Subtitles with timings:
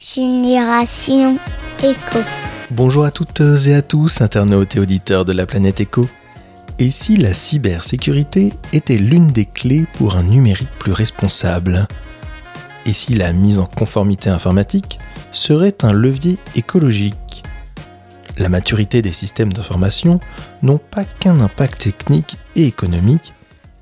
[0.00, 1.40] Génération
[1.82, 2.20] Éco.
[2.70, 6.08] Bonjour à toutes et à tous, internautes et auditeurs de la planète Éco.
[6.78, 11.88] Et si la cybersécurité était l'une des clés pour un numérique plus responsable?
[12.86, 15.00] Et si la mise en conformité informatique
[15.32, 17.42] serait un levier écologique?
[18.36, 20.20] La maturité des systèmes d'information
[20.62, 23.34] n'ont pas qu'un impact technique et économique,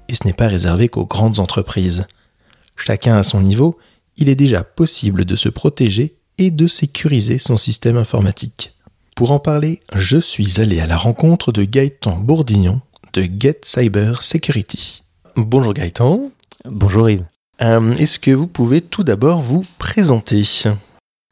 [0.08, 2.06] et ce n'est pas réservé qu'aux grandes entreprises.
[2.74, 3.78] Chacun à son niveau,
[4.16, 8.72] il est déjà possible de se protéger et de sécuriser son système informatique.
[9.14, 12.80] Pour en parler, je suis allé à la rencontre de Gaëtan Bourdillon
[13.12, 15.02] de Get Cyber Security.
[15.36, 16.30] Bonjour Gaëtan.
[16.66, 17.24] Bonjour Yves.
[17.62, 20.42] Euh, Est-ce que vous pouvez tout d'abord vous présenter?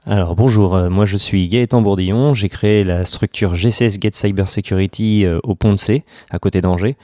[0.07, 4.49] Alors bonjour, euh, moi je suis Gaëtan Bourdillon, j'ai créé la structure GCS Get Cyber
[4.49, 6.97] Security euh, au Pont de C, à côté d'Angers.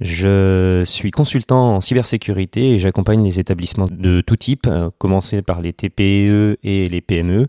[0.00, 5.60] Je suis consultant en cybersécurité et j'accompagne les établissements de tout type, euh, commencer par
[5.60, 7.46] les TPE et les PME,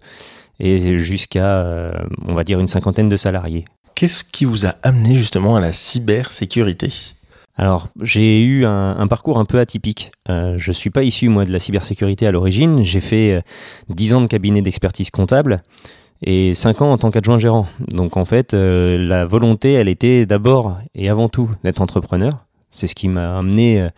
[0.60, 1.92] et jusqu'à, euh,
[2.26, 3.66] on va dire, une cinquantaine de salariés.
[3.96, 6.90] Qu'est-ce qui vous a amené justement à la cybersécurité?
[7.58, 10.12] Alors, j'ai eu un, un parcours un peu atypique.
[10.30, 12.84] Euh, je suis pas issu, moi, de la cybersécurité à l'origine.
[12.84, 13.42] J'ai fait euh,
[13.90, 15.64] 10 ans de cabinet d'expertise comptable
[16.22, 17.66] et 5 ans en tant qu'adjoint gérant.
[17.80, 22.46] Donc, en fait, euh, la volonté, elle était d'abord et avant tout d'être entrepreneur.
[22.78, 23.90] C'est ce qui m'a amené euh,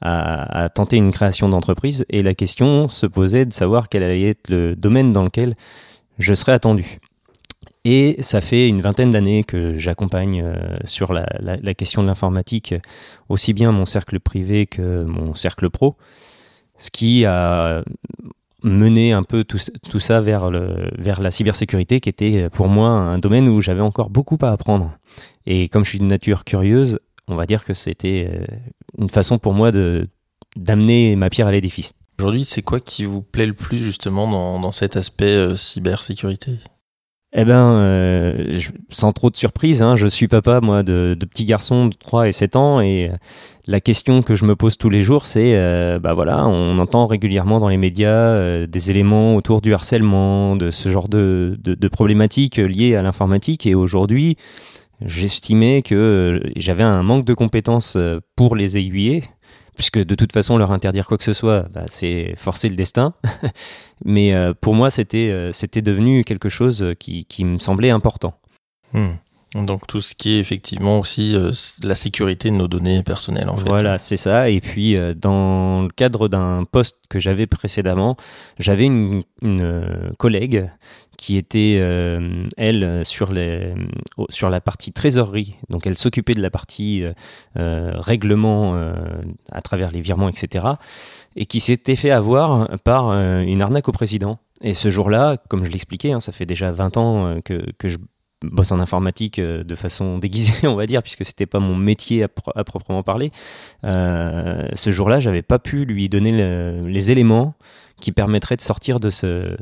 [0.00, 2.04] à, tenter une création d'entreprise.
[2.08, 5.56] Et la question se posait de savoir quel allait être le domaine dans lequel
[6.18, 7.00] je serais attendu.
[7.84, 11.24] Et ça fait une vingtaine d'années que j'accompagne euh, sur la,
[11.74, 12.74] question de l'informatique,
[13.28, 15.96] aussi bien mon cercle privé que mon cercle pro,
[16.76, 17.82] ce qui a
[18.62, 20.50] mené un peu tout, ça vers,
[20.98, 24.92] vers la cybersécurité, qui était pour moi un domaine où j'avais encore beaucoup à apprendre.
[25.46, 28.44] Et comme je suis de nature curieuse, on va dire que c'était euh,
[28.98, 30.08] une façon pour moi de
[30.56, 31.92] d'amener ma pierre à l'édifice.
[32.18, 36.52] Aujourd'hui, c'est quoi qui vous plaît le plus justement dans, dans cet aspect euh, cybersécurité?
[37.34, 41.26] Eh ben, euh, je- sans trop de surprise, hein, je suis papa, moi, de, de
[41.26, 43.16] petits garçons de 3 et 7 ans, et euh,
[43.66, 47.06] la question que je me pose tous les jours, c'est, euh, bah voilà, on entend
[47.06, 51.88] régulièrement dans les médias des éléments autour du harcèlement, de ce genre de, de, de
[51.88, 54.38] problématiques liées à l'informatique, et aujourd'hui,
[55.04, 59.24] j'estimais que euh, j'avais un manque de compétences euh, pour les aiguiller,
[59.74, 63.14] puisque de toute façon, leur interdire quoi que ce soit, bah, c'est forcer le destin.
[64.04, 68.34] Mais euh, pour moi, c'était devenu quelque chose qui, qui me semblait important.
[68.92, 69.12] Hmm.
[69.54, 73.56] Donc tout ce qui est effectivement aussi euh, la sécurité de nos données personnelles en
[73.56, 73.66] fait.
[73.66, 74.50] Voilà, c'est ça.
[74.50, 78.16] Et puis, euh, dans le cadre d'un poste que j'avais précédemment,
[78.58, 80.70] j'avais une, euh, collègue
[81.16, 81.72] qui était,
[82.56, 85.56] elle, sur, la partie trésorerie.
[85.68, 87.02] Donc, elle s'occupait de la partie
[87.56, 88.74] règlement
[89.50, 90.64] à travers les virements, etc.
[91.34, 94.38] Et qui s'était fait avoir par une arnaque au président.
[94.60, 97.98] Et ce jour-là, comme je l'expliquais, hein, ça fait déjà 20 ans que, que je
[98.44, 102.22] bosse en informatique euh, de façon déguisée, on va dire, puisque c'était pas mon métier
[102.24, 103.30] à, pro- à proprement parler.
[103.84, 107.54] Euh, ce jour-là, j'avais pas pu lui donner le- les éléments
[108.00, 109.56] qui permettraient de sortir de ce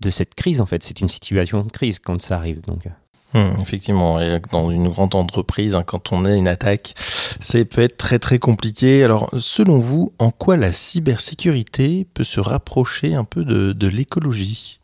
[0.00, 0.82] de cette crise en fait.
[0.84, 2.60] C'est une situation de crise quand ça arrive.
[2.66, 2.90] Donc euh.
[3.34, 4.18] Hmm, effectivement,
[4.52, 6.94] dans une grande entreprise, hein, quand on a une attaque,
[7.40, 9.04] ça peut être très très compliqué.
[9.04, 14.77] Alors, selon vous, en quoi la cybersécurité peut se rapprocher un peu de l'écologie?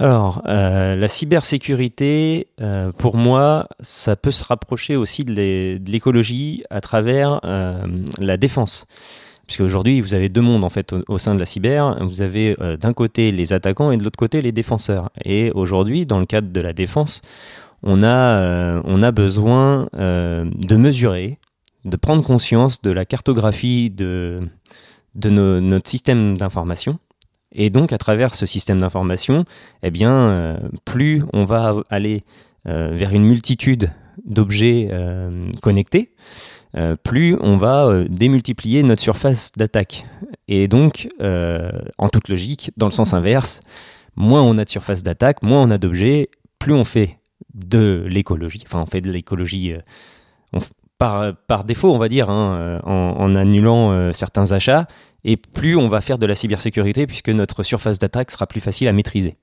[0.00, 5.90] Alors, euh, la cybersécurité, euh, pour moi, ça peut se rapprocher aussi de l'é- de
[5.90, 7.82] l'écologie à travers euh,
[8.18, 8.86] la défense.
[9.48, 11.96] Puisque aujourd'hui, vous avez deux mondes en fait au, sein de la cyber.
[12.06, 15.10] Vous avez d'un côté les attaquants et de l'autre côté les défenseurs.
[15.24, 17.22] Et aujourd'hui, dans le cadre de la défense,
[17.82, 21.38] on a, besoin de mesurer,
[21.86, 24.42] de prendre conscience de la cartographie de,
[25.14, 26.98] notre système d'information.
[27.52, 29.44] Et donc, à travers ce système d'information,
[29.82, 32.24] eh bien, euh, plus on va aller
[32.66, 33.90] euh, vers une multitude
[34.24, 36.12] d'objets euh, connectés,
[37.02, 40.06] plus on va démultiplier notre surface d'attaque.
[40.48, 43.62] Et donc, en toute logique, dans le sens inverse,
[44.14, 46.28] moins on a de surface d'attaque, moins on a d'objets,
[46.60, 47.18] plus on fait
[47.54, 48.62] de l'écologie.
[48.64, 49.72] Enfin, on fait de l'écologie
[50.98, 54.86] par, par défaut, on va dire, hein, en, annulant certains achats,
[55.24, 58.88] et plus on va faire de la cybersécurité, puisque notre surface d'attaque sera plus facile
[58.88, 59.36] à maîtriser.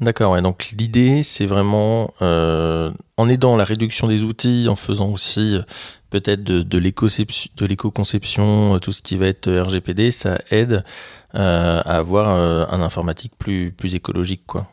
[0.00, 5.10] D'accord, ouais, donc l'idée, c'est vraiment, euh, en aidant la réduction des outils, en faisant
[5.10, 5.62] aussi euh,
[6.10, 10.82] peut-être de, l'éco-conception, euh, tout ce qui va être RGPD, ça aide
[11.34, 14.68] à avoir un informatique plus, plus écologique, quoi.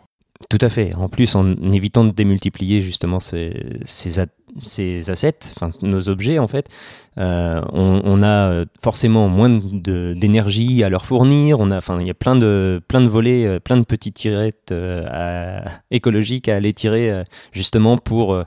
[0.48, 0.94] Tout à fait.
[0.96, 4.24] En plus, en évitant de démultiplier justement ces, ces,
[4.64, 6.70] ces assets, enfin nos objets en fait,
[7.18, 11.60] euh, on, a forcément moins d'énergie à leur fournir.
[11.60, 14.74] On a, enfin, il y a plein de plein de volets, plein de petites tirettes
[15.92, 18.42] écologiques à aller tirer justement pour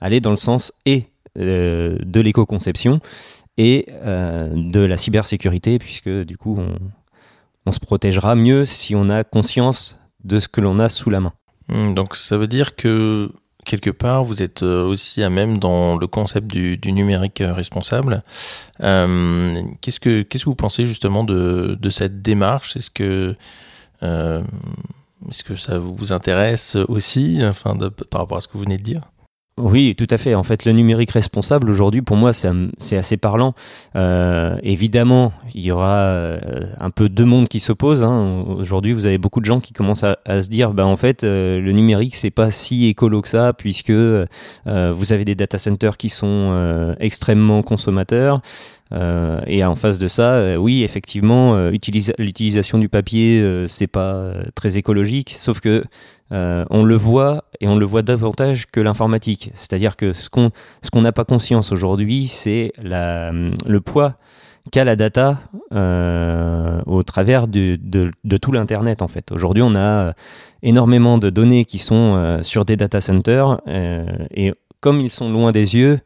[0.00, 1.06] aller dans le sens et
[1.36, 3.00] de l'éco-conception
[3.58, 6.76] et de la cybersécurité, puisque du coup on,
[7.66, 11.20] on se protégera mieux si on a conscience de ce que l'on a sous la
[11.20, 11.32] main.
[11.68, 13.30] Hmm, donc ça veut dire que
[13.64, 18.22] quelque part, vous êtes euh, aussi à même dans le concept du, numérique euh, responsable.
[18.82, 22.76] Euh, qu'est-ce que que vous pensez justement de, de cette démarche?
[22.76, 23.36] Est-ce que
[24.02, 27.76] est-ce que ça vous intéresse aussi, enfin,
[28.10, 29.11] par rapport à ce que vous venez de dire?
[29.58, 30.34] Oui, tout à fait.
[30.34, 33.54] En fait, le numérique responsable, aujourd'hui, pour moi, c'est assez parlant.
[33.96, 38.02] Euh, évidemment, il y aura euh, un peu deux mondes qui s'opposent.
[38.02, 38.46] Hein.
[38.48, 41.60] Aujourd'hui, vous avez beaucoup de gens qui commencent à, se dire, bah, en fait, euh,
[41.60, 46.08] le numérique, c'est pas si écolo que ça, puisque vous avez des data centers qui
[46.08, 48.40] sont extrêmement consommateurs.
[49.46, 55.60] Et en face de ça, oui, effectivement, l'utilisation du papier, c'est pas très écologique, sauf
[55.60, 55.84] que
[56.32, 59.50] euh, on le voit et on le voit davantage que l'informatique.
[59.54, 60.50] C'est-à-dire que ce qu'on
[60.82, 64.14] ce n'a pas conscience aujourd'hui, c'est le poids
[64.70, 65.40] qu'a la data
[65.74, 69.30] euh, au travers de, de, tout l'internet en fait.
[69.32, 70.14] Aujourd'hui, on a
[70.62, 75.52] énormément de données qui sont euh, sur des data centers et comme ils sont loin
[75.52, 76.00] des yeux,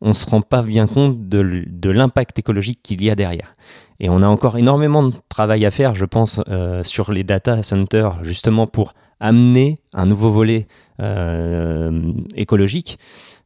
[0.00, 3.52] on se rend pas bien compte de, l'impact écologique qu'il y a derrière.
[3.98, 6.40] Et on a encore énormément de travail à faire, je pense,
[6.84, 10.66] sur les data centers, justement pour amener un nouveau volet
[11.00, 12.98] euh, écologique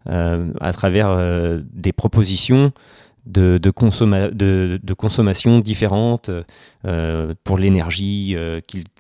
[0.08, 2.72] euh, à travers euh, des propositions
[3.26, 6.30] de, de, de, consommation différentes
[7.44, 8.36] pour l'énergie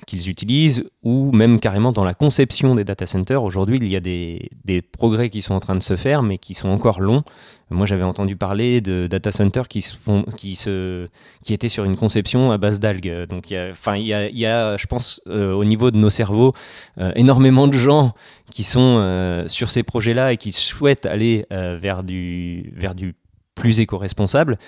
[0.06, 3.42] qu'ils utilisent ou même carrément dans la conception des data centers.
[3.42, 6.38] Aujourd'hui, il y a des, des, progrès qui sont en train de se faire, mais
[6.38, 7.22] qui sont encore longs.
[7.70, 9.96] Moi, j'avais entendu parler de data centers qui, se
[10.36, 11.08] qui, se,
[11.42, 13.26] qui étaient sur une conception à base d'algues.
[13.28, 16.10] Donc, il y a, enfin, il y a, je pense, euh, au niveau de nos
[16.10, 16.52] cerveaux,
[16.98, 18.14] euh, énormément de gens
[18.50, 23.14] qui sont euh, sur ces projets-là et qui souhaitent aller vers, du, vers du
[23.54, 24.58] plus éco-responsable.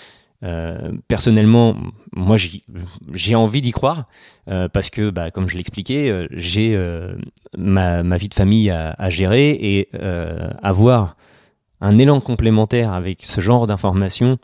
[1.08, 1.76] personnellement,
[2.14, 2.36] moi
[3.12, 4.06] j'ai envie d'y croire
[4.46, 6.78] parce que, bah, comme je l'expliquais, j'ai
[7.56, 9.88] ma, vie de famille à, gérer et
[10.62, 11.16] avoir
[11.80, 14.38] un élan complémentaire avec ce genre d'informations,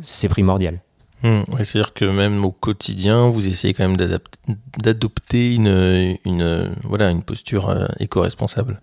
[0.00, 0.80] c'est primordial.
[1.22, 3.96] Hmm, C'est-à-dire que même au quotidien, vous essayez quand même
[4.78, 8.80] d'adopter une, voilà, une posture euh, éco-responsable.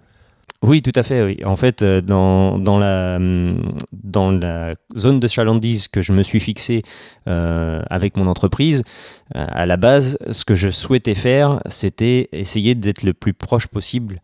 [0.63, 1.21] Oui, tout à fait.
[1.21, 1.37] Oui.
[1.43, 3.19] En fait, euh, dans, dans, la,
[4.95, 6.83] zone de chalandise que je me suis fixé
[7.27, 8.81] euh, avec mon entreprise,
[9.35, 14.19] à la base, ce que je souhaitais faire, c'était essayer d'être le plus proche possible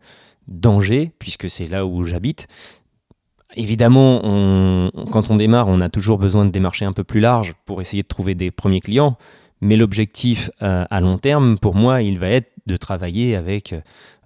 [0.48, 2.48] d'Angers, puisque c'est là où j'habite,
[3.56, 4.20] Évidemment,
[5.10, 8.04] quand on démarre, on a toujours besoin de démarcher un peu plus large pour essayer
[8.04, 9.18] de trouver des premiers clients.
[9.60, 13.74] Mais l'objectif euh, à long terme, pour moi, il va être de travailler avec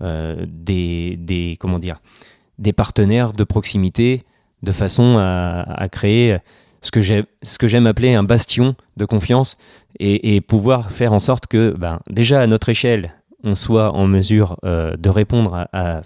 [0.00, 4.22] euh, des, des partenaires de proximité
[4.62, 6.38] de façon à, créer
[6.80, 9.58] ce que j'aime appeler un bastion de confiance
[10.00, 14.58] et, pouvoir faire en sorte que, ben, déjà à notre échelle, on soit en mesure
[14.64, 16.00] euh, de répondre à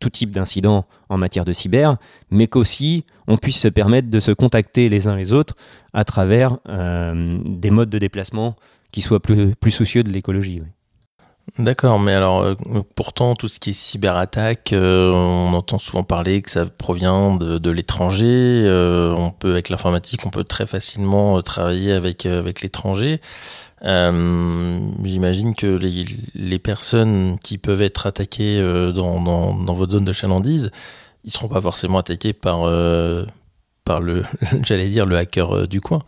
[0.00, 1.98] tout type d'incidents en matière de cyber,
[2.30, 5.54] mais qu'aussi on puisse se permettre de se contacter les uns les autres
[5.92, 8.56] à travers euh, des modes de déplacement
[8.90, 10.62] qui soient plus, soucieux de l'écologie.
[11.58, 12.54] D'accord, mais alors euh,
[12.94, 17.70] pourtant tout ce qui est cyberattaque, euh, on entend souvent parler que ça provient de,
[17.70, 18.64] l'étranger.
[19.16, 23.20] on peut avec l'informatique, on peut très facilement travailler avec l'étranger.
[23.84, 25.66] Euh, J'imagine que
[26.34, 30.70] les, personnes qui peuvent être attaquées euh, dans, dans, votre zone de chalandise,
[31.24, 33.24] ils seront pas forcément attaqués par, euh,
[33.84, 34.22] par le,
[34.62, 36.02] j'allais dire, le hacker du coin.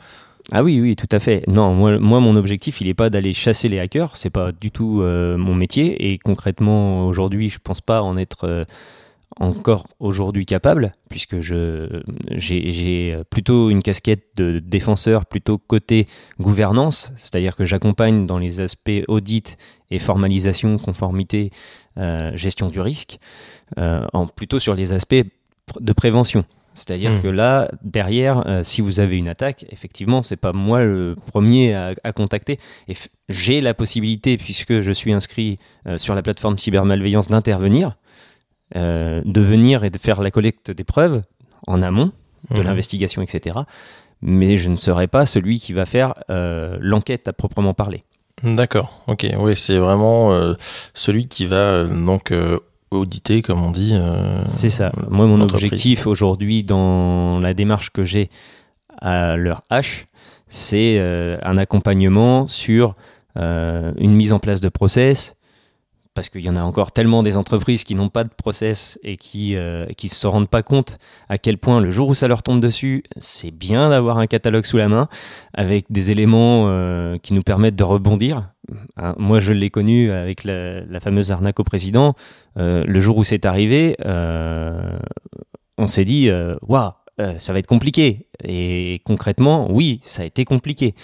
[0.50, 1.44] Ah oui, oui, tout à fait.
[1.46, 4.16] Non, moi, moi mon objectif, il n'est pas d'aller chasser les hackers.
[4.16, 6.10] C'est pas du tout mon métier.
[6.10, 8.66] Et concrètement, aujourd'hui, je pense pas en être
[9.38, 16.06] encore aujourd'hui capable, puisque j'ai plutôt une casquette de défenseur plutôt côté
[16.40, 19.56] gouvernance, c'est-à-dire que j'accompagne dans les aspects audit
[19.90, 21.50] et formalisation, conformité,
[21.98, 23.18] euh, gestion du risque,
[23.78, 25.24] euh, en, plutôt sur les aspects
[25.78, 26.44] de prévention.
[26.74, 27.20] C'est-à-dire mmh.
[27.20, 31.74] que là, derrière, euh, si vous avez une attaque, effectivement, c'est pas moi le premier
[31.74, 32.58] à, à contacter.
[32.88, 32.94] Et
[33.28, 35.58] j'ai la possibilité, puisque je suis inscrit
[35.98, 37.96] sur la plateforme cybermalveillance, d'intervenir
[38.74, 41.22] de venir et de faire la collecte des preuves
[41.66, 42.12] en amont
[42.50, 42.64] de mhm.
[42.64, 43.60] l'investigation, etc.
[44.20, 48.04] Mais je ne serai pas celui qui va faire euh, l'enquête à proprement parler.
[48.42, 50.54] D'accord, ok, oui, c'est vraiment euh,
[50.94, 52.32] celui qui va donc
[52.90, 53.94] auditer, comme on dit.
[54.52, 54.92] c'est ça.
[55.08, 58.30] Moi, mon objectif aujourd'hui dans la démarche que j'ai
[59.00, 60.06] à l'heure H,
[60.48, 60.98] c'est
[61.42, 62.96] un accompagnement sur
[63.36, 65.36] une mise en place de process,
[66.14, 69.16] parce qu'il y en a encore tellement des entreprises qui n'ont pas de process et
[69.16, 72.42] qui euh, qui se rendent pas compte à quel point le jour où ça leur
[72.42, 75.08] tombe dessus, c'est bien d'avoir un catalogue sous la main
[75.54, 78.50] avec des éléments euh, qui nous permettent de rebondir.
[78.96, 82.14] Hein, moi, je l'ai connu avec la, fameuse arnaque au président.
[82.58, 86.30] Euh, le jour où c'est arrivé, on s'est dit
[86.66, 86.92] waouh,
[87.38, 88.28] ça va être compliqué.
[88.44, 90.94] Et concrètement, oui, ça a été compliqué.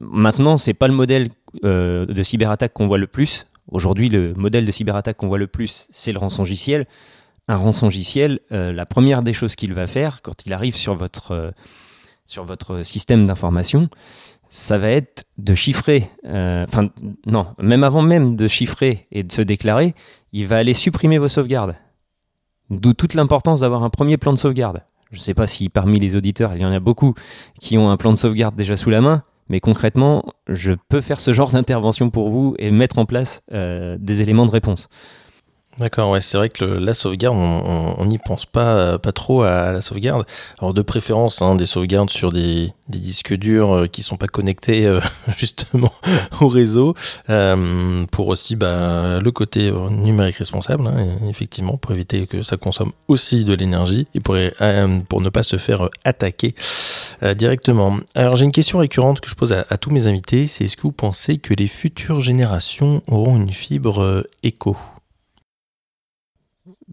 [0.00, 1.28] maintenant, c'est pas le modèle
[1.62, 5.46] euh, de cyberattaque qu'on voit le plus, aujourd'hui le modèle de cyberattaque qu'on voit le
[5.46, 6.86] plus, c'est le rançongiciel.
[7.46, 11.32] Un rançongiciel, euh, la première des choses qu'il va faire quand il arrive sur votre,
[11.32, 11.50] euh,
[12.26, 13.88] sur votre système d'information,
[14.48, 16.88] ça va être de chiffrer, enfin
[17.26, 19.94] non, même avant même de chiffrer et de se déclarer,
[20.32, 21.74] il va aller supprimer vos sauvegardes.
[22.70, 24.84] D'où toute l'importance d'avoir un premier plan de sauvegarde.
[25.10, 27.14] Je ne sais pas si parmi les auditeurs, il y en a beaucoup
[27.60, 29.22] qui ont un plan de sauvegarde déjà sous la main.
[29.48, 33.96] Mais concrètement, je peux faire ce genre d'intervention pour vous et mettre en place euh,
[34.00, 34.88] des éléments de réponse.
[35.78, 39.80] D'accord, ouais, c'est vrai que la sauvegarde, on n'y pense pas, pas trop à, la
[39.80, 40.24] sauvegarde.
[40.60, 44.86] Alors de préférence, hein, des sauvegardes sur des, disques durs euh, qui sont pas connectés
[44.86, 45.00] euh,
[45.36, 45.90] justement
[46.40, 46.94] au réseau,
[47.28, 52.56] euh, pour aussi bah, le côté euh, numérique responsable, hein, effectivement, pour éviter que ça
[52.56, 54.36] consomme aussi de l'énergie et pour,
[55.08, 56.54] pour ne pas se faire attaquer
[57.36, 57.98] directement.
[58.14, 60.76] Alors j'ai une question récurrente que je pose à, à tous mes invités, c'est est-ce
[60.76, 64.76] que vous pensez que les futures générations auront une fibre éco?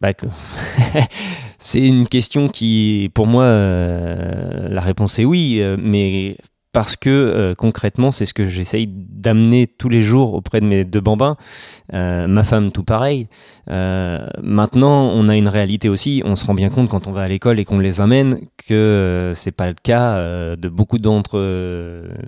[0.01, 0.13] Bah,
[1.59, 6.37] c'est une question qui, pour moi, euh, la réponse est oui, euh, mais
[6.73, 10.85] parce que euh, concrètement, c'est ce que j'essaye d'amener tous les jours auprès de mes
[10.85, 11.37] deux bambins.
[11.93, 13.27] Ma femme, tout pareil.
[13.67, 16.23] Maintenant, on a une réalité aussi.
[16.25, 19.33] On se rend bien compte quand on va à l'école et qu'on les amène que
[19.35, 20.15] c'est pas le cas
[20.55, 21.37] de beaucoup d'entre,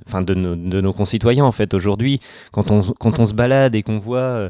[0.05, 1.73] enfin de, de, nos concitoyens en fait.
[1.73, 2.19] Aujourd'hui,
[2.51, 4.49] quand on quand on se balade et qu'on voit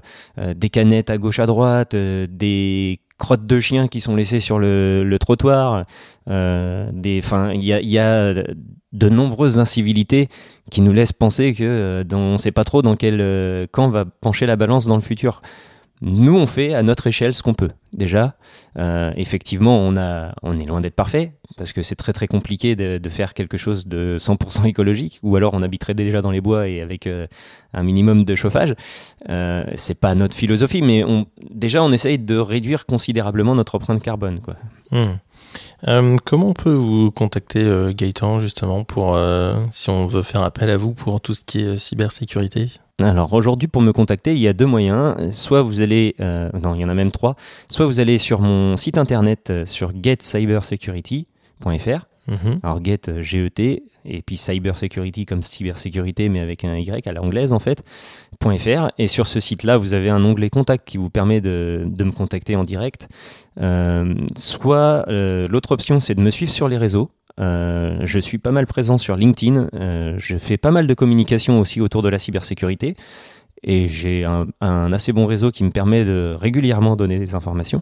[0.56, 5.18] des canettes à gauche à droite, des crottes de chiens qui sont laissées sur le,
[5.20, 5.86] trottoir,
[6.28, 8.34] des, enfin, il y a,
[8.94, 10.30] de nombreuses incivilités
[10.72, 14.06] qui nous laissent penser que euh, ne sait pas trop dans quel euh, camp va
[14.06, 15.42] pencher la balance dans le futur.
[16.06, 17.72] Nous, on fait à notre échelle ce qu'on peut.
[17.94, 18.36] Déjà,
[18.78, 23.34] euh, effectivement, on, est loin d'être parfait, parce que c'est très très compliqué de, faire
[23.34, 27.08] quelque chose de 100% écologique, ou alors on habiterait déjà dans les bois et avec
[27.74, 28.76] un minimum de chauffage.
[29.30, 34.02] Euh, c'est pas notre philosophie, mais on, déjà on essaye de réduire considérablement notre empreinte
[34.02, 34.40] carbone.
[34.92, 35.14] Hmm.
[35.88, 40.42] Euh, comment on peut vous contacter, euh, Gaëtan, justement, pour euh, si on veut faire
[40.42, 42.72] appel à vous pour tout ce qui est cybersécurité?
[43.02, 45.16] Alors aujourd'hui, pour me contacter, il y a deux moyens.
[45.36, 47.36] Soit vous allez, non, il y en a même trois.
[47.70, 52.60] Soit vous allez sur mon site internet sur getcybersecurity.fr Mhm.
[52.64, 57.12] Alors get euh, GET et puis cyber security comme cybersécurité mais avec un Y à
[57.12, 57.84] l'anglaise en fait
[58.42, 61.84] .fr et sur ce site là vous avez un onglet contact qui vous permet de,
[61.86, 63.08] de me contacter en direct.
[63.62, 67.12] Euh, soit euh, l'autre option c'est de me suivre sur les réseaux.
[67.40, 69.70] Euh, je suis pas mal présent sur LinkedIn.
[69.74, 72.96] Euh, je fais pas mal de communication aussi autour de la cybersécurité
[73.64, 77.82] et j'ai un, assez bon réseau qui me permet de régulièrement donner des informations.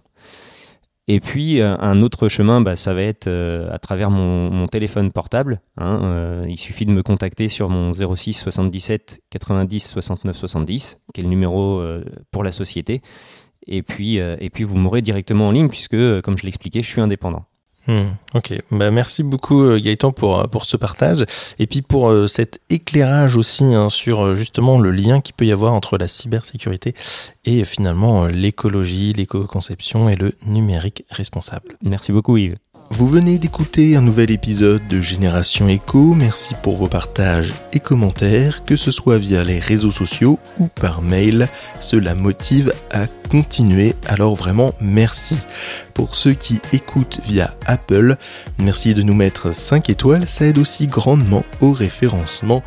[1.08, 5.60] Et puis euh, un autre chemin, bah, ça va être à travers mon, téléphone portable.
[5.78, 11.24] Hein, il suffit de me contacter sur mon 06 77 90 69 70, qui est
[11.24, 11.84] le numéro
[12.30, 13.02] pour la société.
[13.68, 17.02] Et puis, et puis vous m'aurez directement en ligne puisque, comme je l'expliquais, je suis
[17.02, 17.46] indépendant.
[17.88, 21.26] Hmm, ok, bah, merci beaucoup euh, Gaëtan pour, euh, pour ce partage
[21.58, 25.52] et puis pour euh, cet éclairage aussi hein, sur justement le lien qu'il peut y
[25.52, 26.94] avoir entre la cybersécurité
[27.44, 31.74] et finalement l'écologie, l'éco-conception et le numérique responsable.
[31.82, 32.56] Merci beaucoup Yves.
[32.94, 36.14] Vous venez d'écouter un nouvel épisode de Génération Echo.
[36.14, 41.02] Merci pour vos partages et commentaires, que ce soit via les réseaux sociaux ou par
[41.02, 41.48] mail.
[41.80, 45.40] Cela motive à continuer, alors vraiment merci.
[45.94, 48.18] Pour ceux qui écoutent via Apple,
[48.60, 52.62] merci de nous mettre 5 étoiles, ça aide aussi grandement au référencement.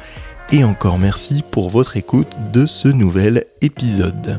[0.51, 4.39] Et encore merci pour votre écoute de ce nouvel épisode.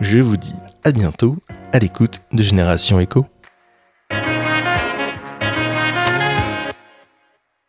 [0.00, 1.36] Je vous dis à bientôt
[1.72, 3.26] à l'écoute de Génération Echo.